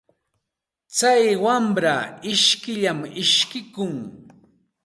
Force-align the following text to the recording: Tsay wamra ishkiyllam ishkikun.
Tsay 0.95 1.25
wamra 1.43 1.95
ishkiyllam 2.31 2.99
ishkikun. 3.23 3.97